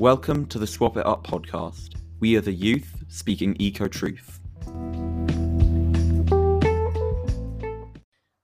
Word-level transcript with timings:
Welcome 0.00 0.46
to 0.46 0.58
the 0.58 0.66
Swap 0.66 0.96
It 0.96 1.04
Up 1.04 1.26
podcast. 1.26 1.96
We 2.20 2.34
are 2.34 2.40
the 2.40 2.54
youth 2.54 3.04
speaking 3.08 3.54
eco 3.58 3.86
truth. 3.86 4.40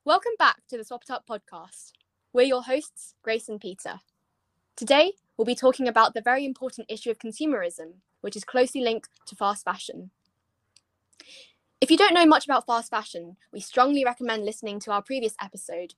Welcome 0.05 0.33
back 0.37 0.57
to 0.69 0.77
the 0.77 0.83
Swap 0.83 1.01
It 1.01 1.09
Up 1.09 1.25
podcast. 1.25 1.93
We're 2.31 2.43
your 2.43 2.61
hosts, 2.61 3.15
Grace 3.23 3.49
and 3.49 3.59
Peter. 3.59 3.99
Today, 4.75 5.13
we'll 5.35 5.45
be 5.45 5.55
talking 5.55 5.87
about 5.87 6.13
the 6.13 6.21
very 6.21 6.45
important 6.45 6.91
issue 6.91 7.09
of 7.09 7.17
consumerism, 7.17 7.93
which 8.21 8.35
is 8.35 8.43
closely 8.43 8.81
linked 8.81 9.09
to 9.25 9.35
fast 9.35 9.65
fashion. 9.65 10.11
If 11.81 11.89
you 11.89 11.97
don't 11.97 12.13
know 12.13 12.27
much 12.27 12.45
about 12.45 12.67
fast 12.67 12.91
fashion, 12.91 13.35
we 13.51 13.61
strongly 13.61 14.05
recommend 14.05 14.45
listening 14.45 14.79
to 14.81 14.91
our 14.91 15.01
previous 15.01 15.33
episode 15.41 15.95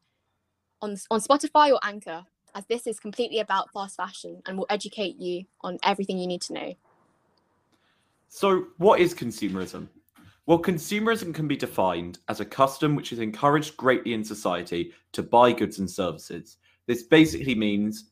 on, 0.81 0.95
on 1.11 1.19
Spotify 1.19 1.73
or 1.73 1.81
Anchor, 1.83 2.27
as 2.55 2.65
this 2.67 2.87
is 2.87 2.99
completely 2.99 3.39
about 3.39 3.71
fast 3.71 3.97
fashion 3.97 4.41
and 4.45 4.57
will 4.57 4.67
educate 4.69 5.17
you 5.17 5.45
on 5.61 5.77
everything 5.83 6.17
you 6.17 6.27
need 6.27 6.41
to 6.43 6.53
know. 6.53 6.73
So, 8.27 8.67
what 8.77 8.99
is 8.99 9.13
consumerism? 9.13 9.87
Well, 10.45 10.61
consumerism 10.61 11.33
can 11.33 11.47
be 11.47 11.55
defined 11.55 12.19
as 12.27 12.39
a 12.39 12.45
custom 12.45 12.95
which 12.95 13.11
is 13.11 13.19
encouraged 13.19 13.77
greatly 13.77 14.13
in 14.13 14.23
society 14.23 14.93
to 15.11 15.21
buy 15.21 15.51
goods 15.51 15.79
and 15.79 15.89
services. 15.89 16.57
This 16.87 17.03
basically 17.03 17.55
means 17.55 18.11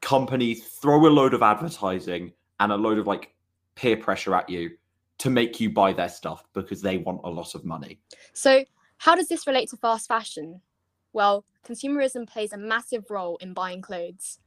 companies 0.00 0.64
throw 0.64 1.06
a 1.06 1.08
load 1.08 1.34
of 1.34 1.42
advertising 1.42 2.32
and 2.60 2.70
a 2.70 2.76
load 2.76 2.98
of 2.98 3.06
like 3.06 3.34
peer 3.74 3.96
pressure 3.96 4.34
at 4.34 4.48
you 4.48 4.70
to 5.18 5.30
make 5.30 5.60
you 5.60 5.70
buy 5.70 5.92
their 5.92 6.08
stuff 6.08 6.44
because 6.52 6.82
they 6.82 6.98
want 6.98 7.20
a 7.24 7.30
lot 7.30 7.54
of 7.54 7.64
money. 7.64 7.98
So, 8.32 8.64
how 8.98 9.14
does 9.14 9.28
this 9.28 9.46
relate 9.46 9.68
to 9.70 9.76
fast 9.76 10.08
fashion? 10.08 10.60
Well, 11.12 11.44
consumerism 11.64 12.28
plays 12.28 12.52
a 12.52 12.58
massive 12.58 13.10
role 13.10 13.36
in 13.38 13.52
buying 13.54 13.82
clothes. 13.82 14.38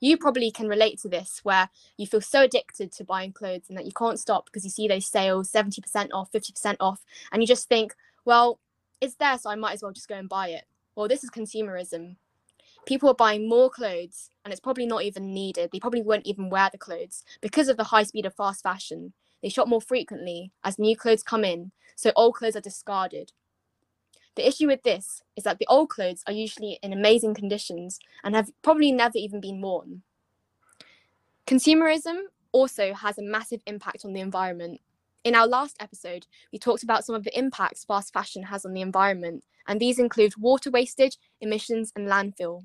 You 0.00 0.16
probably 0.16 0.50
can 0.50 0.68
relate 0.68 0.98
to 1.00 1.08
this 1.08 1.40
where 1.42 1.68
you 1.98 2.06
feel 2.06 2.22
so 2.22 2.42
addicted 2.42 2.90
to 2.92 3.04
buying 3.04 3.32
clothes 3.32 3.66
and 3.68 3.76
that 3.76 3.84
you 3.84 3.92
can't 3.92 4.18
stop 4.18 4.46
because 4.46 4.64
you 4.64 4.70
see 4.70 4.88
those 4.88 5.06
sales 5.06 5.52
70% 5.52 6.08
off, 6.12 6.32
50% 6.32 6.76
off, 6.80 7.04
and 7.30 7.42
you 7.42 7.46
just 7.46 7.68
think, 7.68 7.94
well, 8.24 8.58
it's 9.00 9.16
there, 9.16 9.38
so 9.38 9.50
I 9.50 9.56
might 9.56 9.74
as 9.74 9.82
well 9.82 9.92
just 9.92 10.08
go 10.08 10.14
and 10.14 10.28
buy 10.28 10.48
it. 10.48 10.64
Well, 10.94 11.08
this 11.08 11.22
is 11.22 11.30
consumerism. 11.30 12.16
People 12.86 13.10
are 13.10 13.14
buying 13.14 13.48
more 13.48 13.68
clothes 13.68 14.30
and 14.44 14.52
it's 14.52 14.60
probably 14.60 14.86
not 14.86 15.02
even 15.02 15.34
needed. 15.34 15.70
They 15.70 15.80
probably 15.80 16.02
won't 16.02 16.26
even 16.26 16.48
wear 16.48 16.70
the 16.72 16.78
clothes 16.78 17.22
because 17.42 17.68
of 17.68 17.76
the 17.76 17.84
high 17.84 18.04
speed 18.04 18.24
of 18.24 18.34
fast 18.34 18.62
fashion. 18.62 19.12
They 19.42 19.48
shop 19.50 19.68
more 19.68 19.80
frequently 19.82 20.52
as 20.64 20.78
new 20.78 20.96
clothes 20.96 21.22
come 21.22 21.44
in, 21.44 21.72
so 21.94 22.12
old 22.16 22.34
clothes 22.34 22.56
are 22.56 22.60
discarded. 22.60 23.32
The 24.36 24.46
issue 24.46 24.68
with 24.68 24.82
this 24.82 25.22
is 25.36 25.44
that 25.44 25.58
the 25.58 25.66
old 25.68 25.88
clothes 25.90 26.22
are 26.26 26.32
usually 26.32 26.78
in 26.82 26.92
amazing 26.92 27.34
conditions 27.34 27.98
and 28.22 28.34
have 28.34 28.50
probably 28.62 28.92
never 28.92 29.18
even 29.18 29.40
been 29.40 29.60
worn. 29.60 30.02
Consumerism 31.46 32.22
also 32.52 32.94
has 32.94 33.18
a 33.18 33.22
massive 33.22 33.60
impact 33.66 34.04
on 34.04 34.12
the 34.12 34.20
environment. 34.20 34.80
In 35.24 35.34
our 35.34 35.46
last 35.46 35.76
episode, 35.80 36.26
we 36.52 36.58
talked 36.58 36.82
about 36.82 37.04
some 37.04 37.14
of 37.14 37.24
the 37.24 37.36
impacts 37.36 37.84
fast 37.84 38.12
fashion 38.12 38.42
has 38.44 38.64
on 38.64 38.72
the 38.72 38.80
environment, 38.80 39.44
and 39.66 39.80
these 39.80 39.98
include 39.98 40.36
water 40.36 40.70
wastage, 40.70 41.18
emissions, 41.40 41.92
and 41.96 42.08
landfill. 42.08 42.64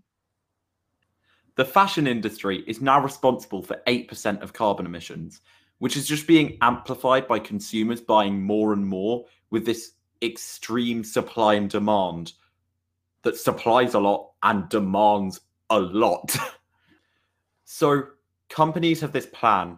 The 1.55 1.66
fashion 1.66 2.05
industry 2.05 2.63
is 2.67 2.81
now 2.81 3.02
responsible 3.02 3.61
for 3.61 3.81
8% 3.88 4.41
of 4.41 4.53
carbon 4.53 4.85
emissions, 4.85 5.41
which 5.79 5.97
is 5.97 6.07
just 6.07 6.27
being 6.27 6.57
amplified 6.61 7.27
by 7.27 7.39
consumers 7.39 8.02
buying 8.02 8.41
more 8.41 8.73
and 8.73 8.85
more 8.85 9.25
with 9.50 9.66
this 9.66 9.94
extreme 10.21 11.03
supply 11.03 11.55
and 11.55 11.69
demand 11.69 12.33
that 13.23 13.38
supplies 13.38 13.94
a 13.94 13.99
lot 13.99 14.31
and 14.44 14.69
demands 14.69 15.41
a 15.69 15.80
lot. 15.80 16.35
so 17.66 18.03
companies 18.49 19.02
have 19.02 19.11
this 19.11 19.25
plan 19.27 19.77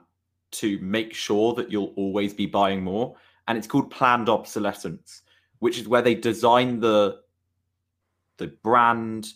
to 0.51 0.79
make 0.79 1.13
sure 1.13 1.53
that 1.53 1.71
you'll 1.71 1.93
always 1.95 2.33
be 2.33 2.45
buying 2.45 2.83
more 2.83 3.15
and 3.47 3.57
it's 3.57 3.67
called 3.67 3.91
planned 3.91 4.29
obsolescence 4.29 5.21
which 5.59 5.79
is 5.79 5.87
where 5.87 6.01
they 6.01 6.15
design 6.15 6.79
the 6.79 7.19
the 8.37 8.47
brand 8.63 9.27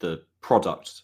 the 0.00 0.22
product 0.40 1.02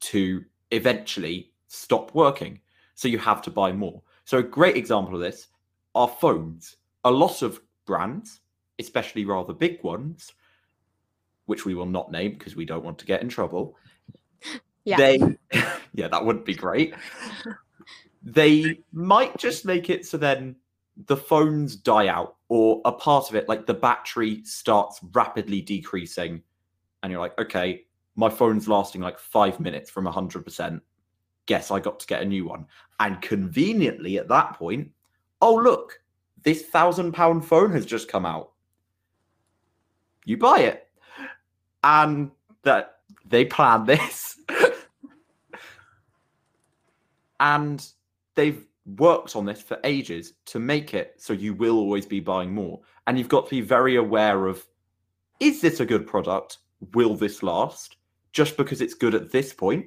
to 0.00 0.44
eventually 0.70 1.52
stop 1.68 2.14
working. 2.14 2.60
So 2.94 3.08
you 3.08 3.18
have 3.18 3.42
to 3.42 3.50
buy 3.50 3.72
more. 3.72 4.02
So 4.24 4.38
a 4.38 4.42
great 4.42 4.76
example 4.76 5.14
of 5.14 5.20
this 5.20 5.48
are 5.94 6.08
phones. 6.08 6.76
A 7.04 7.10
lot 7.10 7.42
of 7.42 7.60
brands 7.86 8.40
especially 8.78 9.24
rather 9.24 9.52
big 9.52 9.82
ones, 9.82 10.32
which 11.46 11.64
we 11.64 11.74
will 11.74 11.86
not 11.86 12.10
name 12.10 12.32
because 12.32 12.56
we 12.56 12.64
don't 12.64 12.84
want 12.84 12.98
to 12.98 13.06
get 13.06 13.22
in 13.22 13.28
trouble. 13.28 13.76
Yeah. 14.84 14.96
They, 14.96 15.18
yeah, 15.94 16.08
that 16.08 16.24
wouldn't 16.26 16.44
be 16.44 16.56
great. 16.56 16.92
they 18.20 18.80
might 18.92 19.38
just 19.38 19.64
make 19.64 19.88
it 19.90 20.04
so 20.04 20.16
then 20.16 20.56
the 21.06 21.16
phones 21.16 21.76
die 21.76 22.08
out, 22.08 22.36
or 22.48 22.80
a 22.84 22.92
part 22.92 23.28
of 23.28 23.34
it, 23.34 23.48
like 23.48 23.66
the 23.66 23.74
battery 23.74 24.42
starts 24.44 25.00
rapidly 25.12 25.60
decreasing, 25.60 26.42
and 27.02 27.10
you're 27.10 27.20
like, 27.20 27.38
okay, 27.38 27.84
my 28.14 28.28
phone's 28.28 28.68
lasting 28.68 29.00
like 29.00 29.18
five 29.18 29.58
minutes 29.58 29.90
from 29.90 30.04
100%. 30.04 30.80
Guess 31.46 31.70
I 31.70 31.80
got 31.80 31.98
to 32.00 32.06
get 32.06 32.22
a 32.22 32.26
new 32.26 32.46
one. 32.46 32.66
And 33.00 33.20
conveniently 33.22 34.18
at 34.18 34.28
that 34.28 34.54
point, 34.54 34.90
oh, 35.40 35.54
look, 35.54 36.00
this 36.42 36.62
thousand 36.62 37.12
pound 37.12 37.44
phone 37.44 37.72
has 37.72 37.86
just 37.86 38.08
come 38.08 38.26
out 38.26 38.51
you 40.24 40.36
buy 40.36 40.60
it. 40.60 40.88
And 41.84 42.30
that 42.62 42.98
they 43.24 43.44
plan 43.44 43.84
this. 43.86 44.38
and 47.40 47.86
they've 48.34 48.64
worked 48.96 49.36
on 49.36 49.44
this 49.44 49.62
for 49.62 49.78
ages 49.84 50.34
to 50.44 50.58
make 50.58 50.94
it 50.94 51.14
so 51.18 51.32
you 51.32 51.54
will 51.54 51.76
always 51.78 52.06
be 52.06 52.20
buying 52.20 52.52
more. 52.52 52.80
And 53.06 53.18
you've 53.18 53.28
got 53.28 53.46
to 53.46 53.50
be 53.50 53.60
very 53.60 53.96
aware 53.96 54.46
of 54.46 54.64
is 55.40 55.60
this 55.60 55.80
a 55.80 55.86
good 55.86 56.06
product? 56.06 56.58
Will 56.94 57.16
this 57.16 57.42
last? 57.42 57.96
Just 58.32 58.56
because 58.56 58.80
it's 58.80 58.94
good 58.94 59.14
at 59.14 59.32
this 59.32 59.52
point, 59.52 59.86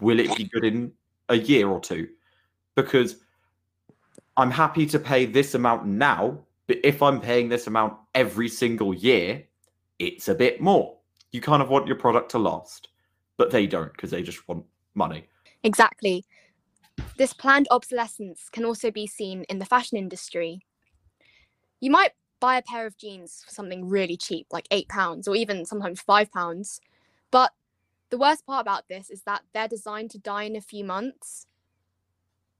will 0.00 0.18
it 0.18 0.34
be 0.36 0.44
good 0.44 0.64
in 0.64 0.92
a 1.28 1.36
year 1.36 1.68
or 1.68 1.80
two? 1.80 2.08
Because 2.74 3.16
I'm 4.36 4.50
happy 4.50 4.86
to 4.86 4.98
pay 4.98 5.26
this 5.26 5.54
amount 5.54 5.86
now, 5.86 6.38
but 6.66 6.78
if 6.82 7.02
I'm 7.02 7.20
paying 7.20 7.48
this 7.48 7.66
amount 7.66 7.94
every 8.14 8.48
single 8.48 8.92
year, 8.94 9.44
it's 9.98 10.28
a 10.28 10.34
bit 10.34 10.60
more. 10.60 10.96
You 11.32 11.40
kind 11.40 11.62
of 11.62 11.68
want 11.68 11.86
your 11.86 11.96
product 11.96 12.30
to 12.32 12.38
last, 12.38 12.88
but 13.36 13.50
they 13.50 13.66
don't 13.66 13.92
because 13.92 14.10
they 14.10 14.22
just 14.22 14.46
want 14.48 14.64
money. 14.94 15.26
Exactly. 15.62 16.24
This 17.18 17.32
planned 17.32 17.68
obsolescence 17.70 18.48
can 18.50 18.64
also 18.64 18.90
be 18.90 19.06
seen 19.06 19.44
in 19.44 19.58
the 19.58 19.64
fashion 19.64 19.98
industry. 19.98 20.60
You 21.80 21.90
might 21.90 22.12
buy 22.40 22.56
a 22.56 22.62
pair 22.62 22.86
of 22.86 22.96
jeans 22.96 23.42
for 23.46 23.52
something 23.52 23.88
really 23.88 24.16
cheap, 24.16 24.46
like 24.50 24.66
eight 24.70 24.88
pounds 24.88 25.26
or 25.26 25.36
even 25.36 25.64
sometimes 25.64 26.00
five 26.00 26.30
pounds. 26.30 26.80
But 27.30 27.52
the 28.10 28.18
worst 28.18 28.46
part 28.46 28.62
about 28.62 28.88
this 28.88 29.10
is 29.10 29.22
that 29.22 29.42
they're 29.52 29.68
designed 29.68 30.10
to 30.12 30.18
die 30.18 30.44
in 30.44 30.56
a 30.56 30.60
few 30.60 30.84
months. 30.84 31.46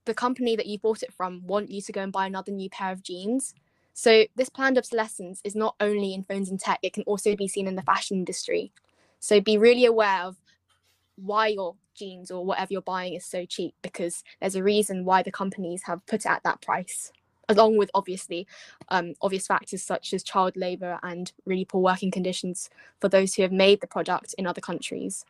The 0.05 0.15
company 0.15 0.57
that 0.57 0.67
you 0.67 0.79
bought 0.79 1.03
it 1.03 1.13
from 1.13 1.47
want 1.47 1.71
you 1.71 1.81
to 1.83 1.93
go 1.93 2.03
and 2.03 2.13
buy 2.13 2.27
another 2.27 2.53
new 2.53 2.71
pair 2.71 2.93
of 2.93 3.03
jeans. 3.03 3.55
So 3.99 4.27
this 4.37 4.51
planned 4.51 4.77
obsolescence 4.77 5.41
is 5.43 5.55
not 5.55 5.75
only 5.81 6.13
in 6.13 6.23
phones 6.23 6.51
and 6.51 6.61
tech, 6.61 6.79
it 6.83 6.93
can 6.93 7.03
also 7.05 7.35
be 7.35 7.49
seen 7.49 7.67
in 7.67 7.77
the 7.77 7.83
fashion 7.83 8.19
industry. 8.19 8.71
So 9.21 9.41
be 9.41 9.57
really 9.57 9.87
aware 9.87 10.25
of 10.25 10.37
why 11.17 11.47
your 11.47 11.77
jeans 11.95 12.31
or 12.31 12.45
whatever 12.45 12.75
you're 12.75 12.83
buying 12.83 13.15
is 13.15 13.25
so 13.25 13.47
cheap 13.47 13.75
because 13.81 14.23
there's 14.39 14.55
a 14.55 14.63
reason 14.63 15.07
why 15.07 15.23
the 15.23 15.33
companies 15.33 15.85
have 15.85 16.05
put 16.05 16.21
it 16.21 16.27
at 16.27 16.43
that 16.43 16.61
price 16.61 17.11
along 17.49 17.79
with 17.79 17.91
obviously 17.95 18.47
um, 18.91 19.15
obvious 19.23 19.47
factors 19.47 19.83
such 19.83 20.13
as 20.13 20.23
child 20.23 20.55
labour 20.57 20.99
and 21.03 21.33
really 21.47 21.65
poor 21.65 21.81
working 21.81 22.11
conditions 22.11 22.69
for 23.01 23.09
those 23.09 23.35
who 23.35 23.41
have 23.41 23.53
made 23.53 23.81
the 23.81 23.87
product 23.87 24.35
in 24.37 24.47
other 24.47 24.61
countries. 24.61 25.25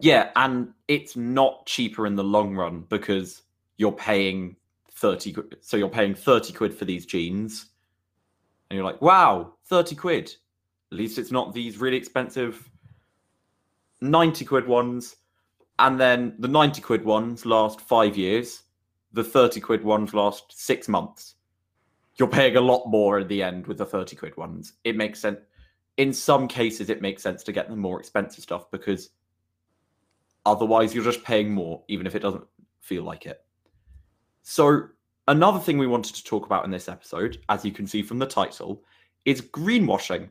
Yeah, 0.00 0.32
and 0.36 0.74
it's 0.86 1.16
not 1.16 1.64
cheaper 1.64 2.06
in 2.06 2.14
the 2.14 2.24
long 2.24 2.54
run 2.54 2.84
because 2.90 3.40
you're 3.78 3.90
paying 3.90 4.56
30 4.92 5.34
so 5.62 5.78
you're 5.78 5.88
paying 5.88 6.14
30 6.14 6.52
quid 6.52 6.74
for 6.74 6.84
these 6.84 7.06
jeans 7.06 7.69
and 8.70 8.76
you're 8.76 8.84
like 8.84 9.02
wow 9.02 9.54
30 9.66 9.94
quid. 9.96 10.34
At 10.92 10.98
least 10.98 11.18
it's 11.18 11.30
not 11.30 11.54
these 11.54 11.78
really 11.78 11.96
expensive 11.96 12.68
90 14.00 14.44
quid 14.44 14.66
ones. 14.66 15.16
And 15.78 15.98
then 15.98 16.34
the 16.38 16.48
90 16.48 16.82
quid 16.82 17.04
ones 17.04 17.46
last 17.46 17.80
five 17.80 18.16
years. 18.16 18.62
The 19.12 19.24
30 19.24 19.60
quid 19.60 19.84
ones 19.84 20.14
last 20.14 20.44
six 20.50 20.88
months. 20.88 21.36
You're 22.16 22.28
paying 22.28 22.56
a 22.56 22.60
lot 22.60 22.86
more 22.86 23.18
at 23.20 23.28
the 23.28 23.42
end 23.42 23.66
with 23.66 23.78
the 23.78 23.86
30 23.86 24.16
quid 24.16 24.36
ones. 24.36 24.74
It 24.84 24.96
makes 24.96 25.20
sense 25.20 25.38
in 25.96 26.12
some 26.12 26.48
cases 26.48 26.88
it 26.88 27.02
makes 27.02 27.22
sense 27.22 27.42
to 27.42 27.52
get 27.52 27.68
the 27.68 27.76
more 27.76 27.98
expensive 28.00 28.42
stuff 28.42 28.70
because 28.70 29.10
otherwise 30.46 30.94
you're 30.94 31.04
just 31.04 31.22
paying 31.24 31.52
more 31.52 31.82
even 31.88 32.06
if 32.06 32.14
it 32.14 32.20
doesn't 32.20 32.44
feel 32.80 33.02
like 33.02 33.26
it. 33.26 33.44
So, 34.42 34.88
another 35.30 35.60
thing 35.60 35.78
we 35.78 35.86
wanted 35.86 36.14
to 36.16 36.24
talk 36.24 36.44
about 36.44 36.64
in 36.64 36.70
this 36.70 36.88
episode, 36.88 37.38
as 37.48 37.64
you 37.64 37.72
can 37.72 37.86
see 37.86 38.02
from 38.02 38.18
the 38.18 38.26
title, 38.26 38.82
is 39.24 39.40
greenwashing. 39.40 40.28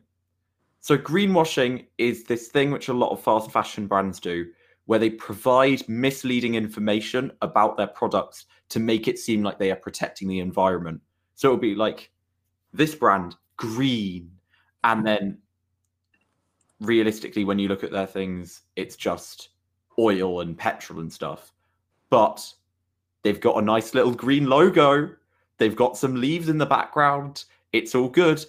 So, 0.80 0.96
greenwashing 0.96 1.86
is 1.98 2.24
this 2.24 2.48
thing 2.48 2.70
which 2.70 2.88
a 2.88 2.92
lot 2.94 3.10
of 3.10 3.22
fast 3.22 3.50
fashion 3.50 3.86
brands 3.86 4.20
do, 4.20 4.46
where 4.84 4.98
they 4.98 5.10
provide 5.10 5.88
misleading 5.88 6.54
information 6.54 7.32
about 7.42 7.76
their 7.76 7.86
products 7.86 8.46
to 8.68 8.78
make 8.78 9.08
it 9.08 9.18
seem 9.18 9.42
like 9.42 9.58
they 9.58 9.70
are 9.70 9.76
protecting 9.76 10.28
the 10.28 10.40
environment. 10.40 11.00
So 11.34 11.48
it'll 11.48 11.58
be 11.58 11.74
like 11.74 12.10
this 12.72 12.94
brand, 12.94 13.36
green, 13.56 14.30
and 14.84 15.06
then 15.06 15.38
realistically, 16.80 17.44
when 17.44 17.58
you 17.58 17.68
look 17.68 17.84
at 17.84 17.90
their 17.90 18.06
things, 18.06 18.62
it's 18.76 18.96
just 18.96 19.50
oil 19.98 20.40
and 20.40 20.56
petrol 20.56 21.00
and 21.00 21.12
stuff. 21.12 21.52
But 22.10 22.52
they've 23.22 23.40
got 23.40 23.58
a 23.58 23.62
nice 23.62 23.94
little 23.94 24.12
green 24.12 24.46
logo. 24.46 25.10
They've 25.58 25.76
got 25.76 25.96
some 25.96 26.20
leaves 26.20 26.48
in 26.48 26.58
the 26.58 26.66
background. 26.66 27.44
It's 27.72 27.94
all 27.94 28.08
good. 28.08 28.44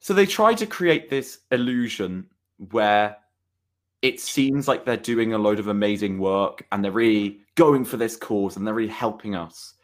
So 0.00 0.12
they 0.14 0.26
try 0.26 0.54
to 0.54 0.66
create 0.66 1.08
this 1.08 1.40
illusion 1.50 2.26
where 2.70 3.16
it 4.02 4.20
seems 4.20 4.68
like 4.68 4.84
they're 4.84 4.96
doing 4.96 5.32
a 5.32 5.38
load 5.38 5.58
of 5.58 5.68
amazing 5.68 6.18
work 6.18 6.66
and 6.70 6.84
they're 6.84 6.92
really 6.92 7.40
going 7.54 7.84
for 7.84 7.96
this 7.96 8.16
cause 8.16 8.56
and 8.56 8.66
they're 8.66 8.74
really 8.74 8.88
helping 8.92 9.34
us. 9.34 9.74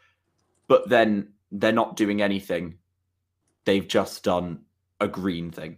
But 0.67 0.89
then 0.89 1.29
they're 1.51 1.71
not 1.71 1.95
doing 1.95 2.21
anything. 2.21 2.75
They've 3.65 3.87
just 3.87 4.23
done 4.23 4.59
a 4.99 5.07
green 5.07 5.51
thing. 5.51 5.77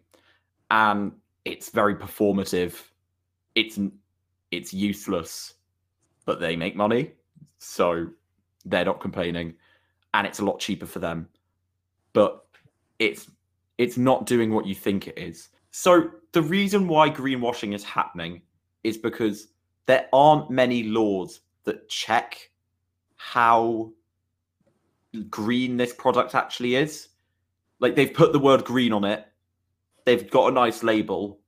And 0.71 1.13
it's 1.45 1.69
very 1.69 1.95
performative. 1.95 2.75
It's 3.55 3.79
it's 4.51 4.73
useless, 4.73 5.53
but 6.25 6.39
they 6.39 6.55
make 6.55 6.75
money. 6.75 7.13
So 7.63 8.07
they're 8.65 8.85
not 8.85 9.01
complaining. 9.01 9.55
And 10.13 10.27
it's 10.27 10.39
a 10.39 10.45
lot 10.45 10.59
cheaper 10.59 10.85
for 10.85 10.99
them. 10.99 11.27
But 12.13 12.45
it's 12.99 13.29
it's 13.77 13.97
not 13.97 14.25
doing 14.25 14.53
what 14.53 14.67
you 14.67 14.75
think 14.75 15.07
it 15.07 15.17
is. 15.17 15.49
So 15.71 16.11
the 16.31 16.41
reason 16.41 16.87
why 16.87 17.09
greenwashing 17.09 17.73
is 17.73 17.83
happening 17.83 18.41
is 18.83 18.97
because 18.97 19.47
there 19.87 20.07
aren't 20.13 20.51
many 20.51 20.83
laws 20.83 21.41
that 21.63 21.89
check 21.89 22.51
how 23.15 23.91
green 25.29 25.77
this 25.77 25.93
product 25.93 26.35
actually 26.35 26.75
is. 26.75 27.09
Like 27.79 27.95
they've 27.95 28.13
put 28.13 28.33
the 28.33 28.39
word 28.39 28.63
green 28.63 28.93
on 28.93 29.03
it. 29.03 29.25
They've 30.05 30.29
got 30.29 30.49
a 30.49 30.53
nice 30.53 30.83
label, 30.83 31.39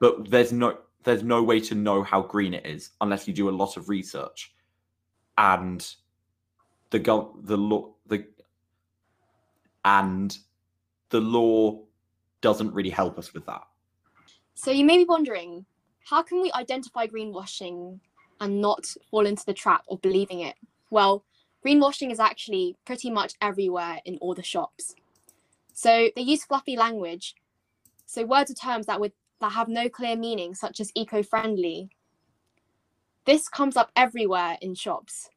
but 0.00 0.30
there's 0.30 0.52
no 0.52 0.78
there's 1.04 1.22
no 1.22 1.42
way 1.42 1.60
to 1.60 1.74
know 1.74 2.02
how 2.02 2.22
green 2.22 2.54
it 2.54 2.64
is 2.64 2.90
unless 3.00 3.26
you 3.26 3.34
do 3.34 3.48
a 3.48 3.50
lot 3.50 3.76
of 3.76 3.88
research. 3.88 4.54
And 5.42 5.84
the 6.90 7.00
go- 7.00 7.36
the 7.42 7.56
law 7.56 7.94
the 8.06 8.24
and 9.84 10.38
the 11.10 11.20
law 11.20 11.82
doesn't 12.40 12.72
really 12.72 12.90
help 12.90 13.18
us 13.18 13.34
with 13.34 13.44
that. 13.46 13.62
So 14.54 14.70
you 14.70 14.84
may 14.84 14.98
be 14.98 15.04
wondering, 15.04 15.66
how 16.04 16.22
can 16.22 16.40
we 16.40 16.52
identify 16.52 17.08
greenwashing 17.08 17.98
and 18.40 18.60
not 18.60 18.86
fall 19.10 19.26
into 19.26 19.44
the 19.44 19.52
trap 19.52 19.84
of 19.88 20.00
believing 20.00 20.40
it? 20.40 20.54
Well, 20.90 21.24
greenwashing 21.64 22.12
is 22.12 22.20
actually 22.20 22.76
pretty 22.84 23.10
much 23.10 23.34
everywhere 23.40 24.00
in 24.04 24.18
all 24.18 24.34
the 24.34 24.42
shops. 24.44 24.94
So 25.74 26.10
they 26.14 26.22
use 26.22 26.44
fluffy 26.44 26.76
language, 26.76 27.34
so 28.06 28.24
words 28.24 28.50
or 28.50 28.54
terms 28.54 28.86
that 28.86 29.00
would 29.00 29.12
that 29.40 29.52
have 29.52 29.68
no 29.68 29.88
clear 29.88 30.16
meaning, 30.16 30.54
such 30.54 30.78
as 30.78 30.92
eco-friendly. 30.94 31.90
This 33.24 33.48
comes 33.48 33.76
up 33.76 33.90
everywhere 33.96 34.56
in 34.60 34.74
shops. 34.74 35.30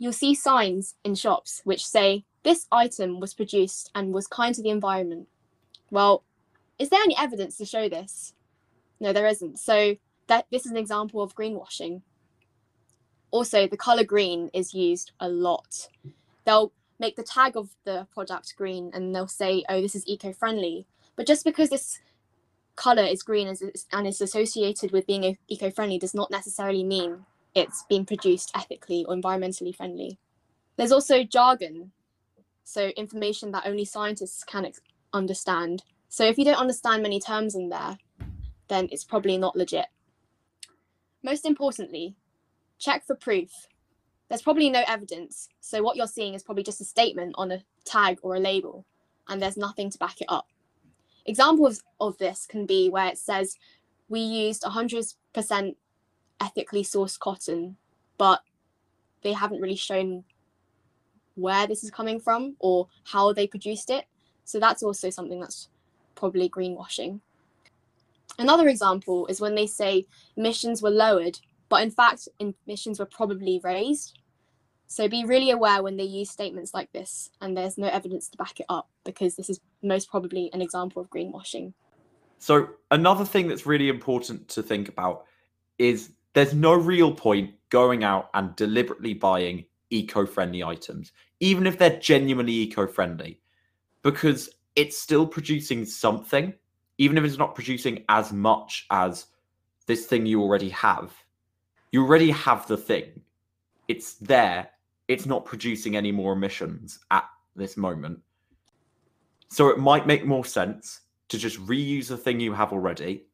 You'll 0.00 0.14
see 0.14 0.34
signs 0.34 0.94
in 1.04 1.14
shops 1.14 1.60
which 1.64 1.86
say 1.86 2.24
this 2.42 2.66
item 2.72 3.20
was 3.20 3.34
produced 3.34 3.90
and 3.94 4.14
was 4.14 4.26
kind 4.26 4.54
to 4.54 4.62
the 4.62 4.70
environment. 4.70 5.28
Well, 5.90 6.24
is 6.78 6.88
there 6.88 7.02
any 7.02 7.14
evidence 7.18 7.58
to 7.58 7.66
show 7.66 7.86
this? 7.86 8.32
No, 8.98 9.12
there 9.12 9.26
isn't. 9.26 9.58
So 9.58 9.96
that 10.26 10.46
this 10.50 10.64
is 10.64 10.72
an 10.72 10.78
example 10.78 11.20
of 11.20 11.34
greenwashing. 11.34 12.00
Also, 13.30 13.66
the 13.66 13.76
color 13.76 14.02
green 14.02 14.48
is 14.54 14.72
used 14.72 15.12
a 15.20 15.28
lot. 15.28 15.88
They'll 16.46 16.72
make 16.98 17.16
the 17.16 17.22
tag 17.22 17.54
of 17.54 17.68
the 17.84 18.06
product 18.14 18.54
green 18.56 18.90
and 18.94 19.14
they'll 19.14 19.28
say, 19.28 19.64
oh, 19.68 19.82
this 19.82 19.94
is 19.94 20.08
eco-friendly. 20.08 20.86
But 21.14 21.26
just 21.26 21.44
because 21.44 21.68
this 21.68 22.00
color 22.74 23.02
is 23.02 23.22
green 23.22 23.54
and 23.92 24.06
is 24.06 24.20
associated 24.22 24.92
with 24.92 25.06
being 25.06 25.36
eco-friendly 25.48 25.98
does 25.98 26.14
not 26.14 26.30
necessarily 26.30 26.84
mean 26.84 27.26
it's 27.54 27.84
being 27.88 28.06
produced 28.06 28.52
ethically 28.54 29.04
or 29.08 29.14
environmentally 29.14 29.74
friendly. 29.74 30.18
There's 30.76 30.92
also 30.92 31.24
jargon, 31.24 31.92
so 32.64 32.88
information 32.96 33.50
that 33.52 33.66
only 33.66 33.84
scientists 33.84 34.44
can 34.44 34.70
understand. 35.12 35.82
So 36.08 36.24
if 36.24 36.38
you 36.38 36.44
don't 36.44 36.54
understand 36.54 37.02
many 37.02 37.20
terms 37.20 37.54
in 37.54 37.68
there, 37.68 37.98
then 38.68 38.88
it's 38.92 39.04
probably 39.04 39.36
not 39.36 39.56
legit. 39.56 39.86
Most 41.22 41.44
importantly, 41.44 42.14
check 42.78 43.04
for 43.06 43.14
proof. 43.14 43.50
There's 44.28 44.42
probably 44.42 44.70
no 44.70 44.84
evidence, 44.86 45.48
so 45.60 45.82
what 45.82 45.96
you're 45.96 46.06
seeing 46.06 46.34
is 46.34 46.42
probably 46.44 46.62
just 46.62 46.80
a 46.80 46.84
statement 46.84 47.34
on 47.36 47.50
a 47.50 47.64
tag 47.84 48.18
or 48.22 48.36
a 48.36 48.40
label, 48.40 48.86
and 49.28 49.42
there's 49.42 49.56
nothing 49.56 49.90
to 49.90 49.98
back 49.98 50.20
it 50.20 50.26
up. 50.28 50.46
Examples 51.26 51.82
of 52.00 52.16
this 52.18 52.46
can 52.46 52.64
be 52.64 52.88
where 52.88 53.08
it 53.08 53.18
says 53.18 53.56
we 54.08 54.20
used 54.20 54.62
100% 54.62 55.74
ethically 56.40 56.82
sourced 56.82 57.18
cotton, 57.18 57.76
but 58.18 58.42
they 59.22 59.32
haven't 59.32 59.60
really 59.60 59.76
shown 59.76 60.24
where 61.34 61.66
this 61.66 61.84
is 61.84 61.90
coming 61.90 62.20
from 62.20 62.56
or 62.58 62.88
how 63.04 63.32
they 63.32 63.46
produced 63.46 63.90
it. 63.90 64.06
So 64.44 64.58
that's 64.58 64.82
also 64.82 65.10
something 65.10 65.40
that's 65.40 65.68
probably 66.14 66.48
greenwashing. 66.48 67.20
Another 68.38 68.68
example 68.68 69.26
is 69.26 69.40
when 69.40 69.54
they 69.54 69.66
say 69.66 70.06
emissions 70.36 70.82
were 70.82 70.90
lowered, 70.90 71.38
but 71.68 71.82
in 71.82 71.90
fact, 71.90 72.28
emissions 72.38 72.98
were 72.98 73.06
probably 73.06 73.60
raised. 73.62 74.18
So 74.86 75.08
be 75.08 75.24
really 75.24 75.50
aware 75.50 75.82
when 75.82 75.96
they 75.96 76.04
use 76.04 76.30
statements 76.30 76.74
like 76.74 76.90
this, 76.92 77.30
and 77.40 77.56
there's 77.56 77.78
no 77.78 77.86
evidence 77.86 78.28
to 78.30 78.38
back 78.38 78.58
it 78.58 78.66
up 78.68 78.88
because 79.04 79.36
this 79.36 79.48
is 79.48 79.60
most 79.82 80.10
probably 80.10 80.50
an 80.52 80.60
example 80.60 81.00
of 81.00 81.10
greenwashing. 81.10 81.72
So, 82.38 82.70
another 82.90 83.24
thing 83.24 83.46
that's 83.46 83.66
really 83.66 83.88
important 83.88 84.48
to 84.48 84.62
think 84.62 84.88
about 84.88 85.26
is 85.78 86.10
there's 86.34 86.54
no 86.54 86.74
real 86.74 87.12
point 87.12 87.54
going 87.70 88.04
out 88.04 88.30
and 88.34 88.54
deliberately 88.56 89.14
buying 89.14 89.64
eco 89.90 90.26
friendly 90.26 90.62
items, 90.62 91.12
even 91.40 91.66
if 91.66 91.78
they're 91.78 91.98
genuinely 91.98 92.52
eco 92.52 92.86
friendly, 92.86 93.40
because 94.02 94.50
it's 94.76 94.98
still 94.98 95.26
producing 95.26 95.84
something, 95.84 96.52
even 96.98 97.18
if 97.18 97.24
it's 97.24 97.38
not 97.38 97.54
producing 97.54 98.04
as 98.08 98.32
much 98.32 98.86
as 98.90 99.26
this 99.86 100.06
thing 100.06 100.26
you 100.26 100.40
already 100.40 100.68
have. 100.68 101.12
You 101.92 102.04
already 102.04 102.30
have 102.30 102.66
the 102.68 102.76
thing, 102.76 103.20
it's 103.88 104.14
there, 104.14 104.70
it's 105.08 105.26
not 105.26 105.44
producing 105.44 105.96
any 105.96 106.12
more 106.12 106.34
emissions 106.34 107.00
at 107.10 107.24
this 107.56 107.76
moment. 107.76 108.20
So 109.48 109.68
it 109.68 109.78
might 109.78 110.06
make 110.06 110.24
more 110.24 110.44
sense 110.44 111.00
to 111.28 111.38
just 111.38 111.58
reuse 111.66 112.06
the 112.06 112.16
thing 112.16 112.38
you 112.38 112.52
have 112.52 112.72
already 112.72 113.24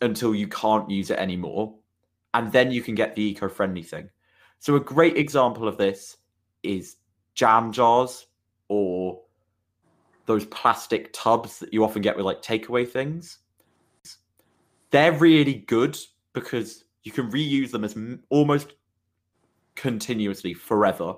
until 0.00 0.34
you 0.34 0.46
can't 0.46 0.88
use 0.88 1.10
it 1.10 1.18
anymore. 1.18 1.74
And 2.36 2.52
then 2.52 2.70
you 2.70 2.82
can 2.82 2.94
get 2.94 3.14
the 3.14 3.22
eco 3.22 3.48
friendly 3.48 3.82
thing. 3.82 4.10
So, 4.58 4.76
a 4.76 4.80
great 4.80 5.16
example 5.16 5.66
of 5.66 5.78
this 5.78 6.18
is 6.62 6.96
jam 7.34 7.72
jars 7.72 8.26
or 8.68 9.22
those 10.26 10.44
plastic 10.44 11.14
tubs 11.14 11.58
that 11.60 11.72
you 11.72 11.82
often 11.82 12.02
get 12.02 12.14
with 12.14 12.26
like 12.26 12.42
takeaway 12.42 12.86
things. 12.86 13.38
They're 14.90 15.12
really 15.12 15.54
good 15.54 15.96
because 16.34 16.84
you 17.04 17.10
can 17.10 17.30
reuse 17.30 17.70
them 17.70 17.84
as 17.84 17.96
almost 18.28 18.74
continuously 19.74 20.52
forever. 20.52 21.14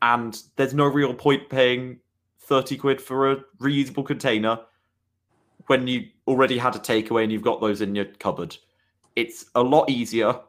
And 0.00 0.40
there's 0.56 0.72
no 0.72 0.86
real 0.86 1.12
point 1.12 1.50
paying 1.50 2.00
30 2.40 2.78
quid 2.78 3.02
for 3.02 3.32
a 3.32 3.36
reusable 3.60 4.06
container 4.06 4.60
when 5.66 5.86
you 5.86 6.06
already 6.26 6.56
had 6.56 6.74
a 6.74 6.78
takeaway 6.78 7.24
and 7.24 7.32
you've 7.32 7.42
got 7.42 7.60
those 7.60 7.82
in 7.82 7.94
your 7.94 8.06
cupboard. 8.06 8.56
It's 9.16 9.46
a 9.54 9.62
lot 9.62 9.88
easier, 9.90 10.40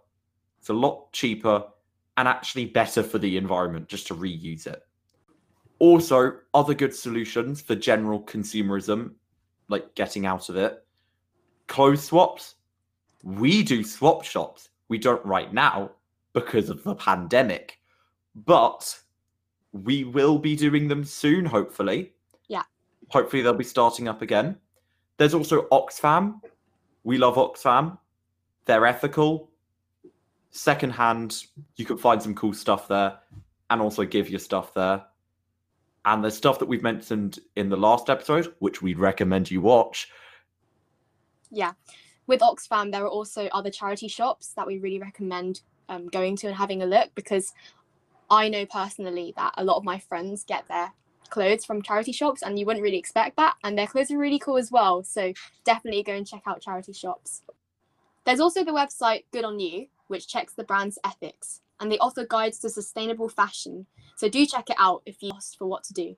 it's 0.59 0.69
a 0.69 0.73
lot 0.73 1.11
cheaper, 1.13 1.63
and 2.17 2.27
actually 2.27 2.65
better 2.65 3.03
for 3.03 3.17
the 3.17 3.37
environment 3.37 3.87
just 3.87 4.07
to 4.07 4.15
reuse 4.15 4.67
it. 4.67 4.81
Also, 5.79 6.33
other 6.53 6.73
good 6.73 6.95
solutions 6.95 7.61
for 7.61 7.75
general 7.75 8.21
consumerism, 8.21 9.11
like 9.67 9.93
getting 9.95 10.25
out 10.25 10.49
of 10.49 10.55
it. 10.55 10.83
Clothes 11.67 12.03
swaps. 12.03 12.55
We 13.23 13.63
do 13.63 13.83
swap 13.83 14.23
shops. 14.23 14.69
We 14.87 14.97
don't 14.97 15.23
right 15.25 15.51
now 15.53 15.91
because 16.33 16.69
of 16.69 16.83
the 16.83 16.95
pandemic, 16.95 17.79
but 18.35 18.97
we 19.73 20.03
will 20.03 20.37
be 20.37 20.55
doing 20.55 20.87
them 20.87 21.03
soon, 21.03 21.43
hopefully. 21.45 22.13
Yeah. 22.47 22.63
Hopefully, 23.09 23.41
they'll 23.41 23.53
be 23.53 23.63
starting 23.63 24.07
up 24.07 24.21
again. 24.21 24.57
There's 25.17 25.33
also 25.33 25.67
Oxfam. 25.69 26.39
We 27.03 27.17
love 27.17 27.35
Oxfam. 27.35 27.97
They're 28.65 28.85
ethical. 28.85 29.49
Secondhand, 30.51 31.43
you 31.75 31.85
can 31.85 31.97
find 31.97 32.21
some 32.21 32.35
cool 32.35 32.53
stuff 32.53 32.87
there 32.87 33.19
and 33.69 33.81
also 33.81 34.05
give 34.05 34.29
your 34.29 34.39
stuff 34.39 34.73
there. 34.73 35.03
And 36.05 36.23
there's 36.23 36.37
stuff 36.37 36.59
that 36.59 36.67
we've 36.67 36.83
mentioned 36.83 37.39
in 37.55 37.69
the 37.69 37.77
last 37.77 38.09
episode, 38.09 38.53
which 38.59 38.81
we'd 38.81 38.99
recommend 38.99 39.49
you 39.49 39.61
watch. 39.61 40.09
Yeah. 41.51 41.73
with 42.27 42.41
Oxfam, 42.41 42.91
there 42.91 43.03
are 43.03 43.09
also 43.09 43.47
other 43.47 43.69
charity 43.69 44.07
shops 44.07 44.53
that 44.55 44.67
we 44.67 44.79
really 44.79 44.99
recommend 44.99 45.61
um, 45.89 46.07
going 46.07 46.35
to 46.37 46.47
and 46.47 46.55
having 46.55 46.81
a 46.81 46.85
look 46.85 47.11
because 47.15 47.53
I 48.29 48.49
know 48.49 48.65
personally 48.65 49.33
that 49.37 49.53
a 49.57 49.63
lot 49.63 49.77
of 49.77 49.83
my 49.83 49.99
friends 49.99 50.43
get 50.43 50.67
their 50.67 50.91
clothes 51.29 51.65
from 51.65 51.81
charity 51.81 52.11
shops 52.11 52.41
and 52.41 52.57
you 52.57 52.65
wouldn't 52.65 52.83
really 52.83 52.97
expect 52.97 53.37
that. 53.37 53.55
And 53.63 53.77
their 53.77 53.87
clothes 53.87 54.11
are 54.11 54.17
really 54.17 54.39
cool 54.39 54.57
as 54.57 54.71
well. 54.71 55.03
So 55.03 55.33
definitely 55.63 56.03
go 56.03 56.13
and 56.13 56.25
check 56.25 56.43
out 56.47 56.61
charity 56.61 56.93
shops. 56.93 57.41
There's 58.25 58.39
also 58.39 58.63
the 58.63 58.71
website 58.71 59.23
Good 59.31 59.45
On 59.45 59.59
You, 59.59 59.87
which 60.07 60.27
checks 60.27 60.53
the 60.53 60.63
brand's 60.63 60.99
ethics 61.03 61.61
and 61.79 61.91
they 61.91 61.97
offer 61.99 62.25
guides 62.27 62.59
to 62.59 62.69
sustainable 62.69 63.29
fashion. 63.29 63.85
So 64.15 64.29
do 64.29 64.45
check 64.45 64.69
it 64.69 64.77
out 64.79 65.01
if 65.05 65.21
you're 65.21 65.33
lost 65.33 65.57
for 65.57 65.67
what 65.67 65.83
to 65.85 65.93
do. 65.93 66.15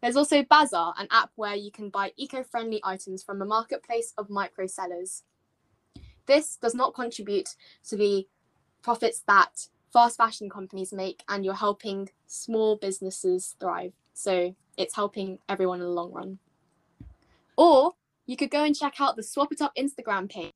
There's 0.00 0.16
also 0.16 0.42
Bazaar, 0.42 0.94
an 0.98 1.08
app 1.10 1.30
where 1.36 1.54
you 1.54 1.70
can 1.70 1.88
buy 1.88 2.12
eco-friendly 2.16 2.80
items 2.84 3.22
from 3.22 3.40
a 3.40 3.46
marketplace 3.46 4.12
of 4.18 4.28
micro 4.28 4.66
sellers. 4.66 5.22
This 6.26 6.56
does 6.56 6.74
not 6.74 6.94
contribute 6.94 7.56
to 7.88 7.96
the 7.96 8.26
profits 8.82 9.22
that 9.26 9.68
fast 9.92 10.18
fashion 10.18 10.50
companies 10.50 10.92
make, 10.92 11.22
and 11.28 11.44
you're 11.44 11.54
helping 11.54 12.10
small 12.26 12.76
businesses 12.76 13.56
thrive. 13.58 13.92
So 14.12 14.54
it's 14.76 14.94
helping 14.94 15.38
everyone 15.48 15.80
in 15.80 15.86
the 15.86 15.92
long 15.92 16.12
run. 16.12 16.38
Or 17.56 17.94
you 18.26 18.36
could 18.36 18.50
go 18.50 18.64
and 18.64 18.76
check 18.76 19.00
out 19.00 19.16
the 19.16 19.22
Swap 19.22 19.52
It 19.52 19.60
Up 19.60 19.72
Instagram 19.76 20.30
page 20.30 20.52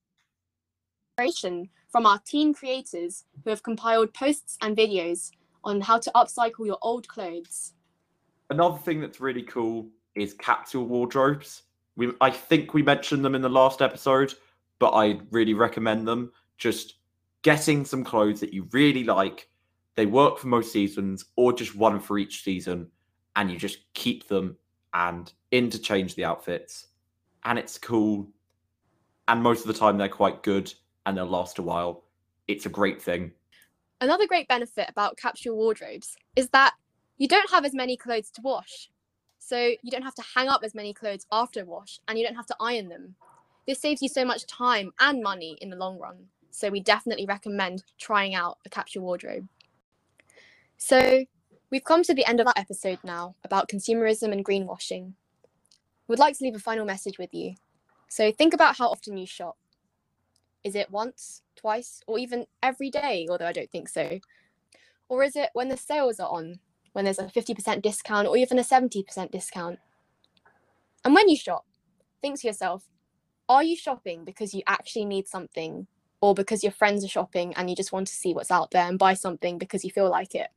from 1.89 2.07
our 2.07 2.21
teen 2.25 2.55
creators 2.55 3.25
who 3.43 3.51
have 3.51 3.63
compiled 3.63 4.15
posts 4.15 4.57
and 4.63 4.77
videos 4.77 5.31
on 5.65 5.81
how 5.81 5.99
to 5.99 6.11
upcycle 6.15 6.67
your 6.67 6.79
old 6.83 7.09
clothes. 7.09 7.73
Another 8.51 8.79
thing 8.79 9.01
that's 9.01 9.21
really 9.21 9.43
cool 9.43 9.89
is 10.15 10.35
capsule 10.35 10.87
wardrobes. 10.87 11.63
We, 11.97 12.13
I 12.21 12.31
think 12.31 12.73
we 12.73 12.83
mentioned 12.83 13.25
them 13.25 13.35
in 13.35 13.43
the 13.43 13.49
last 13.49 13.83
episode, 13.83 14.35
but 14.79 14.91
I 14.91 15.21
really 15.31 15.55
recommend 15.55 16.07
them. 16.07 16.33
Just 16.57 16.95
getting 17.43 17.85
some 17.85 18.05
clothes 18.05 18.41
that 18.41 18.53
you 18.53 18.69
really 18.73 19.05
like. 19.05 19.49
They 19.97 20.07
work 20.07 20.39
for 20.39 20.47
most 20.47 20.73
seasons, 20.73 21.25
or 21.37 21.53
just 21.53 21.75
one 21.75 21.99
for 21.99 22.19
each 22.19 22.45
season, 22.45 22.89
and 23.35 23.51
you 23.51 23.59
just 23.59 23.93
keep 23.95 24.29
them 24.29 24.57
and 24.95 25.33
interchange 25.51 26.15
the 26.15 26.25
outfits. 26.25 26.88
And 27.45 27.59
it's 27.59 27.79
cool. 27.79 28.29
And 29.27 29.43
most 29.43 29.61
of 29.61 29.67
the 29.67 29.79
time, 29.79 29.99
they're 29.99 30.09
quite 30.09 30.43
good 30.43 30.73
and 31.07 31.17
they'll 31.17 31.27
last 31.27 31.59
a 31.59 31.63
while. 31.63 32.05
It's 32.47 32.67
a 32.67 32.71
great 32.71 33.01
thing. 33.01 33.33
Another 34.01 34.27
great 34.27 34.49
benefit 34.49 34.89
about 34.89 35.17
capsule 35.17 35.57
wardrobes 35.57 36.17
is 36.37 36.49
that 36.51 36.75
you 37.17 37.27
don't 37.27 37.51
have 37.51 37.65
as 37.65 37.75
many 37.75 37.97
clothes 37.97 38.31
to 38.33 38.43
wash. 38.43 38.91
So 39.39 39.59
you 39.59 39.91
don't 39.91 40.03
have 40.03 40.15
to 40.15 40.25
hang 40.35 40.49
up 40.49 40.61
as 40.63 40.75
many 40.75 40.93
clothes 40.93 41.27
after 41.33 41.65
wash 41.65 41.99
and 42.07 42.19
you 42.19 42.25
don't 42.25 42.37
have 42.37 42.47
to 42.47 42.57
iron 42.61 42.89
them. 42.89 43.15
This 43.67 43.81
saves 43.81 44.03
you 44.03 44.09
so 44.09 44.25
much 44.25 44.47
time 44.47 44.93
and 45.01 45.23
money 45.23 45.59
in 45.61 45.71
the 45.71 45.77
long 45.77 45.99
run. 45.99 46.17
So 46.51 46.71
we 46.71 46.81
definitely 46.81 47.27
recommend 47.27 47.85
trying 47.99 48.35
out 48.35 48.59
a 48.67 48.69
capsule 48.69 49.03
wardrobe. 49.03 49.49
So 50.77 51.25
we've 51.71 51.85
come 51.85 52.03
to 52.05 52.15
the 52.15 52.27
end 52.27 52.41
of 52.41 52.47
our 52.47 52.55
episode 52.57 52.99
now 53.05 53.35
about 53.45 53.69
consumerism 53.69 54.33
and 54.33 54.45
greenwashing. 54.45 55.13
We'd 56.09 56.19
like 56.19 56.37
to 56.39 56.45
leave 56.45 56.57
a 56.57 56.61
final 56.61 56.85
message 56.85 57.19
with 57.19 57.33
you. 57.33 57.55
So 58.09 58.33
think 58.33 58.55
about 58.55 58.79
how 58.79 58.89
often 58.89 59.17
you 59.17 59.27
shop. 59.27 59.57
Is 60.65 60.75
it 60.75 60.91
once, 60.91 61.43
twice, 61.55 62.03
or 62.07 62.19
even 62.19 62.47
every 62.63 62.91
day? 62.91 63.27
Although 63.31 63.47
I 63.47 63.53
don't 63.53 63.71
think 63.71 63.89
so. 63.89 64.19
Or 65.09 65.23
is 65.23 65.37
it 65.37 65.51
when 65.53 65.69
the 65.69 65.77
sales 65.77 66.19
are 66.19 66.29
on, 66.29 66.59
when 66.93 67.05
there's 67.05 67.19
a 67.19 67.25
50% 67.25 67.83
discount 67.83 68.27
or 68.27 68.37
even 68.37 68.59
a 68.59 68.63
70% 68.63 69.31
discount. 69.31 69.79
And 71.05 71.15
when 71.15 71.29
you 71.29 71.37
shop, 71.37 71.65
think 72.21 72.41
to 72.41 72.47
yourself, 72.49 72.89
are 73.49 73.63
you 73.63 73.77
shopping 73.77 74.25
because 74.25 74.53
you 74.53 74.63
actually 74.67 75.05
need 75.05 75.29
something 75.29 75.87
or 76.21 76.35
because 76.35 76.65
your 76.65 76.73
friends 76.73 77.05
are 77.05 77.09
shopping 77.09 77.55
and 77.55 77.71
you 77.71 77.77
just 77.77 77.93
want 77.93 78.09
to 78.09 78.15
see 78.15 78.35
what's 78.35 78.51
out 78.51 78.73
there 78.73 78.87
and 78.87 78.99
buy 78.99 79.15
something 79.15 79.59
because 79.59 79.85
you 79.85 79.91
feel 79.91 80.11
like 80.11 80.35
it? 80.35 80.49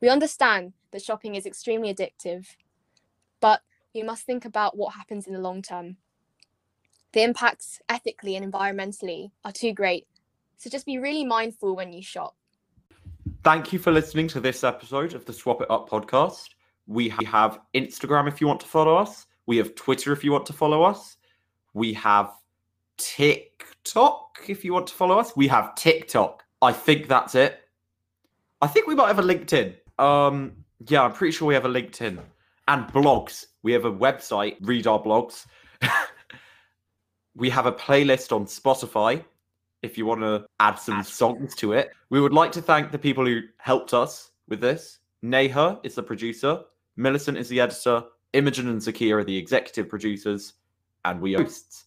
We 0.00 0.08
understand 0.08 0.72
that 0.90 1.02
shopping 1.02 1.36
is 1.36 1.46
extremely 1.46 1.94
addictive, 1.94 2.48
but 3.40 3.62
we 3.94 4.02
must 4.02 4.24
think 4.24 4.44
about 4.44 4.76
what 4.76 4.94
happens 4.94 5.26
in 5.26 5.32
the 5.32 5.40
long 5.40 5.62
term. 5.62 5.96
The 7.12 7.22
impacts 7.22 7.80
ethically 7.88 8.36
and 8.36 8.50
environmentally 8.50 9.30
are 9.44 9.52
too 9.52 9.72
great, 9.72 10.06
so 10.56 10.70
just 10.70 10.86
be 10.86 10.98
really 10.98 11.24
mindful 11.24 11.76
when 11.76 11.92
you 11.92 12.02
shop. 12.02 12.34
Thank 13.44 13.72
you 13.72 13.78
for 13.78 13.90
listening 13.90 14.28
to 14.28 14.40
this 14.40 14.64
episode 14.64 15.14
of 15.14 15.24
the 15.24 15.32
Swap 15.32 15.60
It 15.60 15.70
Up 15.70 15.90
podcast. 15.90 16.50
We 16.86 17.08
have 17.10 17.60
Instagram 17.74 18.28
if 18.28 18.40
you 18.40 18.46
want 18.46 18.60
to 18.60 18.66
follow 18.66 18.96
us. 18.96 19.26
We 19.46 19.56
have 19.58 19.74
Twitter 19.74 20.12
if 20.12 20.24
you 20.24 20.32
want 20.32 20.46
to 20.46 20.52
follow 20.52 20.82
us. 20.82 21.16
We 21.74 21.92
have 21.94 22.32
TikTok 22.96 24.44
if 24.48 24.64
you 24.64 24.72
want 24.72 24.86
to 24.88 24.94
follow 24.94 25.18
us. 25.18 25.36
We 25.36 25.48
have 25.48 25.74
TikTok. 25.74 26.44
I 26.60 26.72
think 26.72 27.08
that's 27.08 27.34
it. 27.34 27.60
I 28.60 28.68
think 28.68 28.86
we 28.86 28.94
might 28.94 29.08
have 29.08 29.18
a 29.18 29.22
LinkedIn. 29.22 29.74
Um, 29.98 30.52
yeah, 30.86 31.02
I'm 31.02 31.12
pretty 31.12 31.32
sure 31.32 31.48
we 31.48 31.54
have 31.54 31.64
a 31.64 31.68
LinkedIn 31.68 32.18
and 32.68 32.86
blogs. 32.88 33.46
We 33.62 33.72
have 33.72 33.84
a 33.84 33.92
website, 33.92 34.56
read 34.60 34.86
our 34.86 35.00
blogs. 35.00 35.46
we 37.36 37.48
have 37.50 37.66
a 37.66 37.72
playlist 37.72 38.34
on 38.34 38.46
Spotify 38.46 39.24
if 39.82 39.98
you 39.98 40.06
want 40.06 40.20
to 40.20 40.46
add 40.60 40.76
some 40.76 41.02
songs 41.02 41.54
to 41.56 41.72
it. 41.72 41.90
We 42.10 42.20
would 42.20 42.32
like 42.32 42.52
to 42.52 42.62
thank 42.62 42.90
the 42.90 42.98
people 42.98 43.26
who 43.26 43.40
helped 43.58 43.94
us 43.94 44.30
with 44.48 44.60
this. 44.60 44.98
Neha 45.22 45.80
is 45.82 45.94
the 45.94 46.02
producer, 46.02 46.62
Millicent 46.96 47.38
is 47.38 47.48
the 47.48 47.60
editor, 47.60 48.04
Imogen 48.32 48.68
and 48.68 48.80
Zakia 48.80 49.16
are 49.16 49.24
the 49.24 49.36
executive 49.36 49.88
producers, 49.88 50.54
and 51.04 51.20
we 51.20 51.34
hosts. 51.34 51.84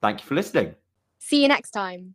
Thank 0.00 0.20
you 0.20 0.26
for 0.26 0.34
listening. 0.34 0.74
See 1.18 1.42
you 1.42 1.48
next 1.48 1.70
time. 1.70 2.14